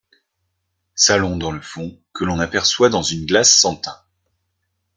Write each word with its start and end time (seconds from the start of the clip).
Salon 0.95 1.37
dans 1.37 1.51
le 1.51 1.61
fond, 1.61 2.01
que 2.13 2.23
l’on 2.23 2.39
aperçoit 2.39 2.89
dans 2.89 3.03
une 3.03 3.27
glace 3.27 3.53
sans 3.53 3.75
tain. 3.75 4.01